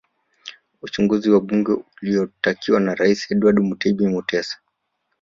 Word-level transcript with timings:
Uchunguzi 0.81 1.29
wa 1.29 1.41
bunge 1.41 1.71
uliotakiwa 2.01 2.79
na 2.79 2.95
Rais 2.95 3.31
Edward 3.31 3.59
Mutebi 3.59 4.07
Mutesa 4.07 4.57